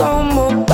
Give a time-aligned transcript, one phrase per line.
[0.00, 0.73] on.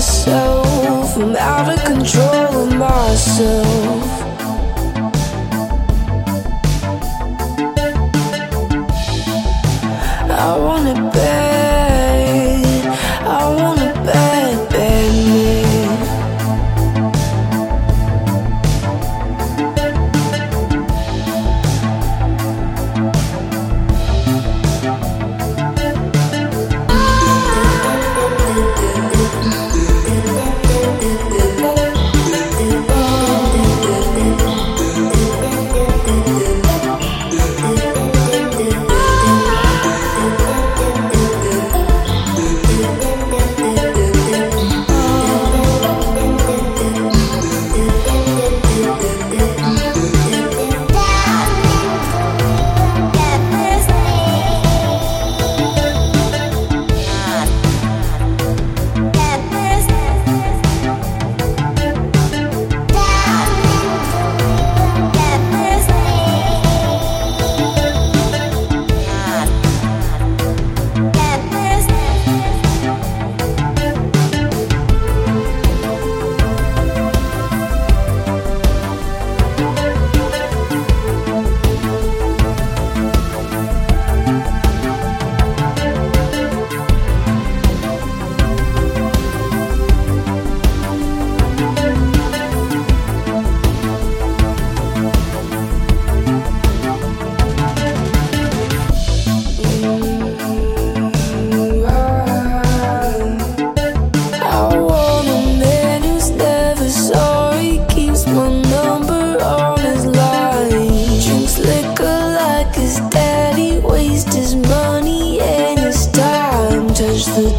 [0.00, 1.16] myself.
[1.18, 4.22] I'm out of control of myself.
[10.30, 11.39] I want it back.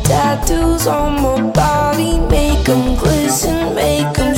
[0.04, 4.36] Tattoos on my body make them glisten, make them